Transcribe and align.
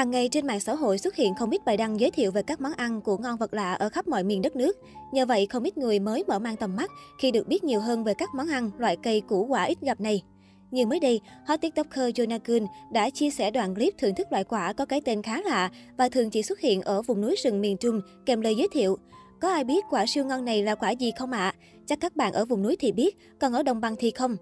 Hàng 0.00 0.10
ngày 0.10 0.28
trên 0.28 0.46
mạng 0.46 0.60
xã 0.60 0.74
hội 0.74 0.98
xuất 0.98 1.16
hiện 1.16 1.34
không 1.34 1.50
ít 1.50 1.64
bài 1.64 1.76
đăng 1.76 2.00
giới 2.00 2.10
thiệu 2.10 2.30
về 2.30 2.42
các 2.42 2.60
món 2.60 2.72
ăn 2.72 3.00
của 3.00 3.16
ngon 3.16 3.36
vật 3.36 3.54
lạ 3.54 3.72
ở 3.72 3.88
khắp 3.88 4.08
mọi 4.08 4.24
miền 4.24 4.42
đất 4.42 4.56
nước. 4.56 4.76
Nhờ 5.12 5.26
vậy, 5.26 5.46
không 5.46 5.64
ít 5.64 5.78
người 5.78 5.98
mới 5.98 6.24
mở 6.28 6.38
mang 6.38 6.56
tầm 6.56 6.76
mắt 6.76 6.90
khi 7.18 7.30
được 7.30 7.48
biết 7.48 7.64
nhiều 7.64 7.80
hơn 7.80 8.04
về 8.04 8.14
các 8.14 8.28
món 8.34 8.48
ăn, 8.48 8.70
loại 8.78 8.96
cây 9.02 9.20
củ 9.20 9.46
quả 9.46 9.64
ít 9.64 9.78
gặp 9.80 10.00
này. 10.00 10.22
Như 10.70 10.86
mới 10.86 11.00
đây, 11.00 11.20
hot 11.46 11.60
tiktoker 11.60 12.14
Jonah 12.14 12.38
Kun 12.46 12.66
đã 12.92 13.10
chia 13.10 13.30
sẻ 13.30 13.50
đoạn 13.50 13.74
clip 13.74 13.94
thưởng 13.98 14.14
thức 14.14 14.26
loại 14.30 14.44
quả 14.44 14.72
có 14.72 14.86
cái 14.86 15.00
tên 15.00 15.22
khá 15.22 15.40
lạ 15.44 15.70
và 15.96 16.08
thường 16.08 16.30
chỉ 16.30 16.42
xuất 16.42 16.60
hiện 16.60 16.82
ở 16.82 17.02
vùng 17.02 17.20
núi 17.20 17.36
rừng 17.44 17.60
miền 17.60 17.76
Trung 17.76 18.00
kèm 18.26 18.40
lời 18.40 18.54
giới 18.54 18.68
thiệu. 18.72 18.98
Có 19.40 19.52
ai 19.52 19.64
biết 19.64 19.84
quả 19.90 20.04
siêu 20.08 20.24
ngon 20.24 20.44
này 20.44 20.62
là 20.62 20.74
quả 20.74 20.90
gì 20.90 21.12
không 21.18 21.32
ạ? 21.32 21.38
À? 21.38 21.54
Chắc 21.86 22.00
các 22.00 22.16
bạn 22.16 22.32
ở 22.32 22.44
vùng 22.44 22.62
núi 22.62 22.76
thì 22.80 22.92
biết, 22.92 23.16
còn 23.38 23.52
ở 23.52 23.62
đồng 23.62 23.80
bằng 23.80 23.96
thì 23.98 24.10
không. 24.10 24.36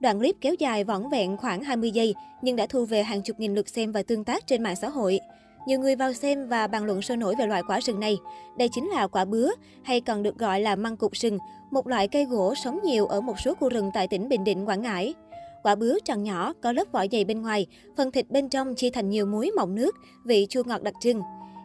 Đoạn 0.00 0.18
clip 0.18 0.36
kéo 0.40 0.54
dài 0.58 0.84
vỏn 0.84 1.08
vẹn 1.08 1.36
khoảng 1.36 1.62
20 1.62 1.90
giây 1.90 2.14
nhưng 2.42 2.56
đã 2.56 2.66
thu 2.66 2.84
về 2.84 3.02
hàng 3.02 3.22
chục 3.22 3.40
nghìn 3.40 3.54
lượt 3.54 3.68
xem 3.68 3.92
và 3.92 4.02
tương 4.02 4.24
tác 4.24 4.46
trên 4.46 4.62
mạng 4.62 4.76
xã 4.76 4.88
hội. 4.88 5.20
Nhiều 5.66 5.80
người 5.80 5.96
vào 5.96 6.12
xem 6.12 6.48
và 6.48 6.66
bàn 6.66 6.84
luận 6.84 7.02
sôi 7.02 7.16
nổi 7.16 7.34
về 7.38 7.46
loại 7.46 7.62
quả 7.68 7.80
sừng 7.80 8.00
này. 8.00 8.16
Đây 8.58 8.68
chính 8.72 8.88
là 8.88 9.06
quả 9.06 9.24
bứa, 9.24 9.50
hay 9.82 10.00
còn 10.00 10.22
được 10.22 10.38
gọi 10.38 10.60
là 10.60 10.76
măng 10.76 10.96
cụt 10.96 11.12
sừng, 11.14 11.38
một 11.70 11.86
loại 11.86 12.08
cây 12.08 12.24
gỗ 12.24 12.54
sống 12.54 12.80
nhiều 12.84 13.06
ở 13.06 13.20
một 13.20 13.40
số 13.40 13.54
khu 13.54 13.68
rừng 13.68 13.90
tại 13.94 14.08
tỉnh 14.08 14.28
Bình 14.28 14.44
Định, 14.44 14.68
Quảng 14.68 14.82
Ngãi. 14.82 15.14
Quả 15.62 15.74
bứa 15.74 15.98
tròn 16.04 16.22
nhỏ, 16.22 16.52
có 16.62 16.72
lớp 16.72 16.92
vỏ 16.92 17.04
dày 17.12 17.24
bên 17.24 17.42
ngoài, 17.42 17.66
phần 17.96 18.10
thịt 18.10 18.30
bên 18.30 18.48
trong 18.48 18.74
chia 18.74 18.90
thành 18.90 19.10
nhiều 19.10 19.26
muối 19.26 19.50
mọng 19.56 19.74
nước, 19.74 19.96
vị 20.24 20.46
chua 20.50 20.62
ngọt 20.66 20.82
đặc 20.82 20.94
trưng. 21.00 21.22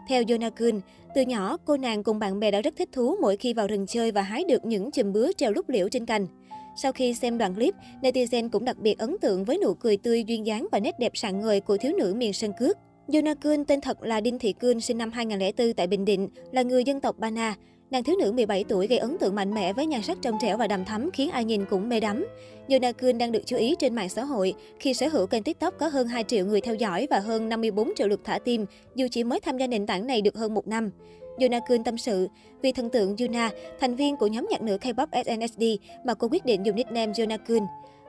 Theo 0.08 0.24
Jonah 0.24 0.82
từ 1.16 1.22
nhỏ 1.22 1.58
cô 1.66 1.78
nàng 1.78 2.04
cùng 2.04 2.20
bạn 2.20 2.40
bè 2.40 2.52
đã 2.52 2.62
rất 2.62 2.74
thích 2.78 2.90
thú 2.92 3.16
mỗi 3.22 3.38
khi 3.38 3.54
vào 3.54 3.68
rừng 3.68 3.86
chơi 3.88 4.12
và 4.12 4.22
hái 4.22 4.44
được 4.44 4.66
những 4.66 4.92
chùm 4.92 5.14
bứa 5.14 5.32
treo 5.34 5.52
lúc 5.52 5.70
liễu 5.70 5.90
trên 5.90 6.06
cành. 6.06 6.28
Sau 6.76 6.92
khi 6.92 7.14
xem 7.14 7.38
đoạn 7.38 7.56
clip, 7.56 7.74
netizen 8.02 8.50
cũng 8.50 8.66
đặc 8.66 8.78
biệt 8.78 9.00
ấn 9.00 9.18
tượng 9.22 9.46
với 9.46 9.60
nụ 9.64 9.74
cười 9.74 9.98
tươi 9.98 10.24
duyên 10.24 10.46
dáng 10.46 10.68
và 10.72 10.80
nét 10.80 11.00
đẹp 11.00 11.12
sạng 11.16 11.42
ngời 11.42 11.60
của 11.60 11.78
thiếu 11.78 11.92
nữ 11.98 12.14
miền 12.18 12.34
Sơn 12.34 12.52
Cước. 12.60 12.78
Yona 13.14 13.34
Kun 13.34 13.66
tên 13.66 13.82
thật 13.82 14.04
là 14.04 14.22
Đinh 14.22 14.40
Thị 14.40 14.54
Cương, 14.54 14.82
sinh 14.82 14.98
năm 14.98 15.12
2004 15.12 15.74
tại 15.74 15.88
Bình 15.88 16.06
Định, 16.06 16.30
là 16.52 16.62
người 16.62 16.84
dân 16.84 17.00
tộc 17.00 17.20
Bana. 17.20 17.56
Nàng 17.92 18.04
thiếu 18.04 18.16
nữ 18.20 18.32
17 18.32 18.64
tuổi 18.64 18.88
gây 18.88 19.00
ấn 19.00 19.18
tượng 19.18 19.36
mạnh 19.36 19.54
mẽ 19.54 19.74
với 19.74 19.86
nhan 19.86 20.02
sắc 20.02 20.18
trong 20.22 20.38
trẻo 20.42 20.58
và 20.58 20.68
đầm 20.68 20.86
thắm 20.86 21.10
khiến 21.14 21.30
ai 21.30 21.46
nhìn 21.46 21.66
cũng 21.70 21.90
mê 21.90 22.00
đắm. 22.00 22.26
Yona 22.70 22.92
Kun 22.92 23.18
đang 23.18 23.32
được 23.32 23.42
chú 23.46 23.58
ý 23.58 23.76
trên 23.80 23.96
mạng 23.96 24.10
xã 24.10 24.24
hội 24.24 24.54
khi 24.80 24.94
sở 24.94 25.08
hữu 25.08 25.28
kênh 25.28 25.44
TikTok 25.44 25.74
có 25.80 25.88
hơn 25.88 26.08
2 26.08 26.24
triệu 26.24 26.46
người 26.46 26.62
theo 26.62 26.76
dõi 26.76 27.08
và 27.10 27.20
hơn 27.20 27.50
54 27.50 27.92
triệu 27.96 28.08
lượt 28.08 28.22
thả 28.24 28.40
tim, 28.40 28.66
dù 28.96 29.08
chỉ 29.12 29.24
mới 29.24 29.40
tham 29.40 29.58
gia 29.58 29.68
nền 29.68 29.86
tảng 29.86 30.08
này 30.08 30.22
được 30.22 30.36
hơn 30.36 30.54
một 30.54 30.68
năm. 30.68 30.92
Yuna 31.40 31.60
Kun 31.60 31.84
tâm 31.84 31.98
sự, 31.98 32.28
vì 32.62 32.72
thần 32.72 32.90
tượng 32.90 33.16
Yuna, 33.18 33.50
thành 33.80 33.96
viên 33.96 34.18
của 34.18 34.28
nhóm 34.28 34.48
nhạc 34.50 34.62
nữ 34.62 34.78
K-pop 34.82 35.08
SNSD 35.08 35.78
mà 36.06 36.14
cô 36.14 36.28
quyết 36.32 36.46
định 36.46 36.66
dùng 36.66 36.76
nickname 36.76 37.14
Yuna 37.18 37.38
Kun. 37.38 37.66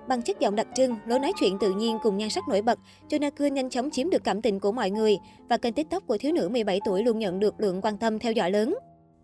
Bằng 0.08 0.22
chất 0.22 0.40
giọng 0.40 0.56
đặc 0.56 0.66
trưng, 0.74 0.96
lối 1.06 1.18
nói 1.18 1.32
chuyện 1.40 1.58
tự 1.58 1.72
nhiên 1.72 1.98
cùng 2.02 2.16
nhan 2.16 2.30
sắc 2.30 2.48
nổi 2.48 2.62
bật, 2.62 2.78
Yuna 3.12 3.30
Kun 3.30 3.54
nhanh 3.54 3.70
chóng 3.70 3.90
chiếm 3.90 4.10
được 4.10 4.24
cảm 4.24 4.42
tình 4.42 4.60
của 4.60 4.72
mọi 4.72 4.90
người 4.90 5.16
và 5.48 5.56
kênh 5.56 5.74
TikTok 5.74 6.06
của 6.06 6.18
thiếu 6.18 6.32
nữ 6.32 6.48
17 6.48 6.80
tuổi 6.84 7.02
luôn 7.02 7.18
nhận 7.18 7.40
được 7.40 7.60
lượng 7.60 7.80
quan 7.82 7.98
tâm 7.98 8.18
theo 8.18 8.32
dõi 8.32 8.50
lớn. 8.50 8.74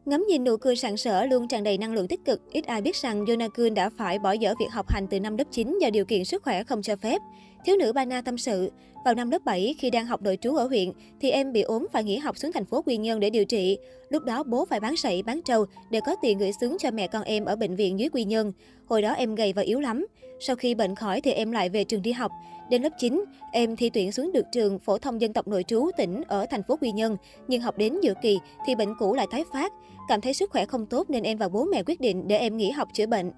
Ngắm 0.04 0.24
nhìn 0.28 0.44
nụ 0.44 0.56
cười 0.56 0.76
sảng 0.76 0.96
sỡ 0.96 1.26
luôn 1.26 1.48
tràn 1.48 1.64
đầy 1.64 1.78
năng 1.78 1.92
lượng 1.92 2.08
tích 2.08 2.24
cực, 2.24 2.50
ít 2.50 2.66
ai 2.66 2.82
biết 2.82 2.96
rằng 2.96 3.26
Yuna 3.26 3.48
Kun 3.48 3.74
đã 3.74 3.90
phải 3.98 4.18
bỏ 4.18 4.32
dở 4.32 4.54
việc 4.60 4.70
học 4.70 4.88
hành 4.88 5.06
từ 5.10 5.20
năm 5.20 5.36
lớp 5.36 5.44
9 5.50 5.78
do 5.80 5.90
điều 5.90 6.04
kiện 6.04 6.24
sức 6.24 6.42
khỏe 6.42 6.64
không 6.64 6.82
cho 6.82 6.96
phép. 6.96 7.20
Thiếu 7.64 7.76
nữ 7.76 7.92
Bana 7.92 8.20
tâm 8.20 8.38
sự, 8.38 8.70
vào 9.04 9.14
năm 9.14 9.30
lớp 9.30 9.44
7 9.44 9.74
khi 9.78 9.90
đang 9.90 10.06
học 10.06 10.22
nội 10.22 10.38
trú 10.40 10.54
ở 10.54 10.66
huyện 10.66 10.92
thì 11.20 11.30
em 11.30 11.52
bị 11.52 11.62
ốm 11.62 11.86
phải 11.92 12.04
nghỉ 12.04 12.16
học 12.16 12.38
xuống 12.38 12.52
thành 12.52 12.64
phố 12.64 12.82
Quy 12.82 12.96
Nhơn 12.96 13.20
để 13.20 13.30
điều 13.30 13.44
trị. 13.44 13.78
Lúc 14.08 14.24
đó 14.24 14.42
bố 14.42 14.64
phải 14.64 14.80
bán 14.80 14.96
sậy, 14.96 15.22
bán 15.22 15.40
trâu 15.42 15.64
để 15.90 16.00
có 16.06 16.16
tiền 16.22 16.38
gửi 16.38 16.52
xuống 16.60 16.76
cho 16.78 16.90
mẹ 16.90 17.06
con 17.06 17.22
em 17.22 17.44
ở 17.44 17.56
bệnh 17.56 17.76
viện 17.76 17.98
dưới 17.98 18.08
Quy 18.08 18.24
Nhơn. 18.24 18.52
Hồi 18.86 19.02
đó 19.02 19.12
em 19.12 19.34
gầy 19.34 19.52
và 19.52 19.62
yếu 19.62 19.80
lắm. 19.80 20.06
Sau 20.40 20.56
khi 20.56 20.74
bệnh 20.74 20.94
khỏi 20.94 21.20
thì 21.20 21.32
em 21.32 21.52
lại 21.52 21.68
về 21.68 21.84
trường 21.84 22.02
đi 22.02 22.12
học. 22.12 22.32
Đến 22.70 22.82
lớp 22.82 22.92
9, 22.98 23.24
em 23.52 23.76
thi 23.76 23.90
tuyển 23.90 24.12
xuống 24.12 24.32
được 24.32 24.44
trường 24.52 24.78
phổ 24.78 24.98
thông 24.98 25.20
dân 25.20 25.32
tộc 25.32 25.48
nội 25.48 25.64
trú 25.68 25.90
tỉnh 25.96 26.22
ở 26.28 26.46
thành 26.50 26.62
phố 26.62 26.76
Quy 26.80 26.92
Nhơn, 26.92 27.16
nhưng 27.48 27.60
học 27.60 27.78
đến 27.78 28.00
giữa 28.02 28.14
kỳ 28.22 28.38
thì 28.66 28.74
bệnh 28.74 28.94
cũ 28.98 29.14
lại 29.14 29.26
tái 29.30 29.44
phát. 29.52 29.72
Cảm 30.08 30.20
thấy 30.20 30.34
sức 30.34 30.50
khỏe 30.50 30.66
không 30.66 30.86
tốt 30.86 31.10
nên 31.10 31.22
em 31.22 31.38
và 31.38 31.48
bố 31.48 31.64
mẹ 31.64 31.82
quyết 31.86 32.00
định 32.00 32.28
để 32.28 32.36
em 32.36 32.56
nghỉ 32.56 32.70
học 32.70 32.88
chữa 32.94 33.06
bệnh. 33.06 33.30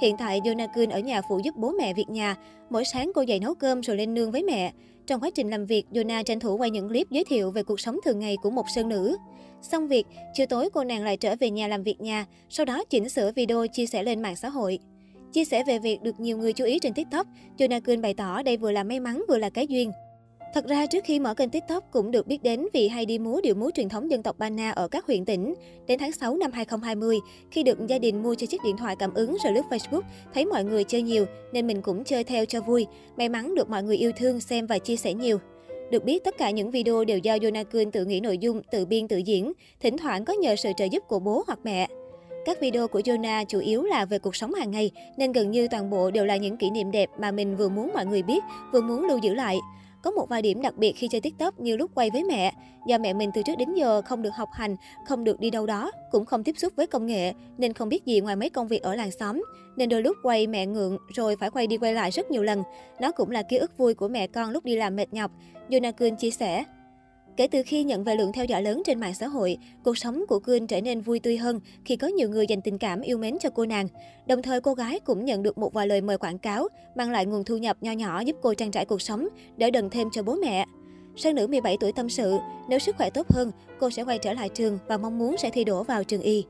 Hiện 0.00 0.16
tại, 0.16 0.40
Jonah 0.40 0.90
ở 0.90 0.98
nhà 0.98 1.22
phụ 1.28 1.40
giúp 1.44 1.56
bố 1.56 1.72
mẹ 1.78 1.94
việc 1.94 2.08
nhà. 2.08 2.36
Mỗi 2.70 2.84
sáng 2.84 3.10
cô 3.14 3.22
dậy 3.22 3.40
nấu 3.40 3.54
cơm 3.54 3.80
rồi 3.80 3.96
lên 3.96 4.14
nương 4.14 4.30
với 4.30 4.42
mẹ. 4.42 4.72
Trong 5.06 5.20
quá 5.20 5.30
trình 5.34 5.50
làm 5.50 5.66
việc, 5.66 5.86
Jonah 5.92 6.22
tranh 6.22 6.40
thủ 6.40 6.56
quay 6.56 6.70
những 6.70 6.88
clip 6.88 7.10
giới 7.10 7.24
thiệu 7.24 7.50
về 7.50 7.62
cuộc 7.62 7.80
sống 7.80 7.98
thường 8.04 8.18
ngày 8.18 8.36
của 8.42 8.50
một 8.50 8.64
sơn 8.74 8.88
nữ. 8.88 9.16
Xong 9.62 9.88
việc, 9.88 10.06
chiều 10.34 10.46
tối 10.46 10.70
cô 10.72 10.84
nàng 10.84 11.04
lại 11.04 11.16
trở 11.16 11.36
về 11.40 11.50
nhà 11.50 11.68
làm 11.68 11.82
việc 11.82 12.00
nhà, 12.00 12.26
sau 12.48 12.66
đó 12.66 12.84
chỉnh 12.90 13.08
sửa 13.08 13.32
video 13.32 13.66
chia 13.66 13.86
sẻ 13.86 14.02
lên 14.02 14.22
mạng 14.22 14.36
xã 14.36 14.48
hội. 14.48 14.78
Chia 15.32 15.44
sẻ 15.44 15.64
về 15.66 15.78
việc 15.78 16.02
được 16.02 16.20
nhiều 16.20 16.38
người 16.38 16.52
chú 16.52 16.64
ý 16.64 16.78
trên 16.78 16.94
TikTok, 16.94 17.26
Jonah 17.58 18.00
bày 18.00 18.14
tỏ 18.14 18.42
đây 18.42 18.56
vừa 18.56 18.70
là 18.70 18.84
may 18.84 19.00
mắn 19.00 19.24
vừa 19.28 19.38
là 19.38 19.50
cái 19.50 19.66
duyên. 19.66 19.92
Thật 20.54 20.66
ra 20.66 20.86
trước 20.86 21.04
khi 21.04 21.18
mở 21.18 21.34
kênh 21.34 21.50
TikTok 21.50 21.84
cũng 21.90 22.10
được 22.10 22.26
biết 22.26 22.42
đến 22.42 22.66
vì 22.72 22.88
hay 22.88 23.06
đi 23.06 23.18
múa 23.18 23.40
điệu 23.42 23.54
múa 23.54 23.70
truyền 23.74 23.88
thống 23.88 24.10
dân 24.10 24.22
tộc 24.22 24.38
Bana 24.38 24.70
ở 24.70 24.88
các 24.88 25.06
huyện 25.06 25.24
tỉnh. 25.24 25.54
Đến 25.86 25.98
tháng 25.98 26.12
6 26.12 26.36
năm 26.36 26.52
2020, 26.52 27.18
khi 27.50 27.62
được 27.62 27.86
gia 27.86 27.98
đình 27.98 28.22
mua 28.22 28.34
cho 28.34 28.46
chiếc 28.46 28.60
điện 28.64 28.76
thoại 28.76 28.96
cảm 28.98 29.14
ứng 29.14 29.36
rồi 29.44 29.52
lướt 29.52 29.62
Facebook, 29.70 30.00
thấy 30.34 30.44
mọi 30.44 30.64
người 30.64 30.84
chơi 30.84 31.02
nhiều 31.02 31.24
nên 31.52 31.66
mình 31.66 31.82
cũng 31.82 32.04
chơi 32.04 32.24
theo 32.24 32.44
cho 32.44 32.60
vui. 32.60 32.86
May 33.16 33.28
mắn 33.28 33.54
được 33.54 33.70
mọi 33.70 33.82
người 33.82 33.96
yêu 33.96 34.12
thương 34.16 34.40
xem 34.40 34.66
và 34.66 34.78
chia 34.78 34.96
sẻ 34.96 35.14
nhiều. 35.14 35.38
Được 35.90 36.04
biết, 36.04 36.24
tất 36.24 36.38
cả 36.38 36.50
những 36.50 36.70
video 36.70 37.04
đều 37.04 37.18
do 37.18 37.36
Yonakun 37.42 37.90
tự 37.90 38.04
nghĩ 38.04 38.20
nội 38.20 38.38
dung, 38.38 38.62
tự 38.70 38.86
biên 38.86 39.08
tự 39.08 39.16
diễn, 39.16 39.52
thỉnh 39.80 39.96
thoảng 39.96 40.24
có 40.24 40.32
nhờ 40.32 40.56
sự 40.56 40.70
trợ 40.76 40.84
giúp 40.84 41.02
của 41.08 41.18
bố 41.18 41.44
hoặc 41.46 41.58
mẹ. 41.64 41.88
Các 42.44 42.60
video 42.60 42.88
của 42.88 43.00
Jonah 43.00 43.44
chủ 43.44 43.58
yếu 43.58 43.82
là 43.82 44.04
về 44.04 44.18
cuộc 44.18 44.36
sống 44.36 44.54
hàng 44.54 44.70
ngày, 44.70 44.90
nên 45.16 45.32
gần 45.32 45.50
như 45.50 45.68
toàn 45.70 45.90
bộ 45.90 46.10
đều 46.10 46.24
là 46.24 46.36
những 46.36 46.56
kỷ 46.56 46.70
niệm 46.70 46.90
đẹp 46.90 47.10
mà 47.18 47.30
mình 47.30 47.56
vừa 47.56 47.68
muốn 47.68 47.90
mọi 47.94 48.06
người 48.06 48.22
biết, 48.22 48.44
vừa 48.72 48.80
muốn 48.80 49.04
lưu 49.04 49.18
giữ 49.18 49.34
lại. 49.34 49.58
Có 50.04 50.10
một 50.10 50.28
vài 50.28 50.42
điểm 50.42 50.62
đặc 50.62 50.76
biệt 50.76 50.92
khi 50.92 51.08
chơi 51.08 51.20
TikTok 51.20 51.60
như 51.60 51.76
lúc 51.76 51.90
quay 51.94 52.10
với 52.10 52.24
mẹ. 52.24 52.52
Do 52.86 52.98
mẹ 52.98 53.12
mình 53.12 53.30
từ 53.34 53.42
trước 53.42 53.52
đến 53.58 53.74
giờ 53.74 54.02
không 54.02 54.22
được 54.22 54.34
học 54.34 54.48
hành, 54.52 54.76
không 55.06 55.24
được 55.24 55.40
đi 55.40 55.50
đâu 55.50 55.66
đó, 55.66 55.90
cũng 56.10 56.24
không 56.24 56.44
tiếp 56.44 56.58
xúc 56.58 56.72
với 56.76 56.86
công 56.86 57.06
nghệ, 57.06 57.32
nên 57.58 57.72
không 57.72 57.88
biết 57.88 58.06
gì 58.06 58.20
ngoài 58.20 58.36
mấy 58.36 58.50
công 58.50 58.68
việc 58.68 58.82
ở 58.82 58.94
làng 58.94 59.10
xóm. 59.10 59.44
Nên 59.76 59.88
đôi 59.88 60.02
lúc 60.02 60.16
quay 60.22 60.46
mẹ 60.46 60.66
ngượng, 60.66 60.98
rồi 61.14 61.36
phải 61.36 61.50
quay 61.50 61.66
đi 61.66 61.78
quay 61.78 61.94
lại 61.94 62.10
rất 62.10 62.30
nhiều 62.30 62.42
lần. 62.42 62.62
Nó 63.00 63.12
cũng 63.12 63.30
là 63.30 63.42
ký 63.42 63.56
ức 63.56 63.78
vui 63.78 63.94
của 63.94 64.08
mẹ 64.08 64.26
con 64.26 64.50
lúc 64.50 64.64
đi 64.64 64.76
làm 64.76 64.96
mệt 64.96 65.12
nhọc. 65.12 65.30
Yonakun 65.72 66.16
chia 66.16 66.30
sẻ. 66.30 66.64
Kể 67.36 67.46
từ 67.46 67.62
khi 67.66 67.84
nhận 67.84 68.04
về 68.04 68.16
lượng 68.16 68.32
theo 68.32 68.44
dõi 68.44 68.62
lớn 68.62 68.82
trên 68.86 69.00
mạng 69.00 69.14
xã 69.14 69.26
hội, 69.26 69.58
cuộc 69.84 69.98
sống 69.98 70.24
của 70.28 70.38
Quyên 70.40 70.66
trở 70.66 70.80
nên 70.80 71.00
vui 71.00 71.20
tươi 71.20 71.36
hơn 71.36 71.60
khi 71.84 71.96
có 71.96 72.06
nhiều 72.06 72.28
người 72.28 72.46
dành 72.46 72.60
tình 72.60 72.78
cảm 72.78 73.00
yêu 73.00 73.18
mến 73.18 73.36
cho 73.40 73.50
cô 73.50 73.66
nàng. 73.66 73.88
Đồng 74.26 74.42
thời 74.42 74.60
cô 74.60 74.74
gái 74.74 75.00
cũng 75.00 75.24
nhận 75.24 75.42
được 75.42 75.58
một 75.58 75.72
vài 75.72 75.86
lời 75.86 76.00
mời 76.00 76.18
quảng 76.18 76.38
cáo, 76.38 76.68
mang 76.94 77.10
lại 77.10 77.26
nguồn 77.26 77.44
thu 77.44 77.56
nhập 77.56 77.76
nho 77.80 77.92
nhỏ 77.92 78.20
giúp 78.20 78.36
cô 78.42 78.54
trang 78.54 78.70
trải 78.70 78.84
cuộc 78.84 79.02
sống, 79.02 79.28
đỡ 79.56 79.70
đần 79.70 79.90
thêm 79.90 80.08
cho 80.12 80.22
bố 80.22 80.34
mẹ. 80.34 80.64
Sang 81.16 81.34
nữ 81.34 81.46
17 81.46 81.76
tuổi 81.80 81.92
tâm 81.92 82.08
sự, 82.08 82.38
nếu 82.68 82.78
sức 82.78 82.96
khỏe 82.96 83.10
tốt 83.10 83.26
hơn, 83.30 83.50
cô 83.78 83.90
sẽ 83.90 84.02
quay 84.02 84.18
trở 84.18 84.32
lại 84.32 84.48
trường 84.48 84.78
và 84.86 84.96
mong 84.96 85.18
muốn 85.18 85.36
sẽ 85.38 85.50
thi 85.50 85.64
đỗ 85.64 85.82
vào 85.82 86.04
trường 86.04 86.22
y. 86.22 86.44